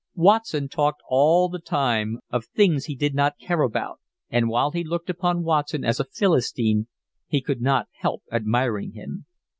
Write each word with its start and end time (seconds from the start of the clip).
Watson 0.15 0.67
talked 0.67 1.03
all 1.09 1.47
the 1.47 1.59
time 1.59 2.21
of 2.31 2.45
things 2.45 2.85
he 2.85 2.95
did 2.95 3.13
not 3.13 3.37
care 3.37 3.61
about, 3.61 3.99
and 4.31 4.49
while 4.49 4.71
he 4.71 4.83
looked 4.83 5.11
upon 5.11 5.43
Watson 5.43 5.85
as 5.85 5.99
a 5.99 6.05
Philistine 6.05 6.87
he 7.27 7.39
could 7.39 7.61
not 7.61 7.87
help 7.99 8.23
admiring 8.31 8.93
him. 8.93 9.27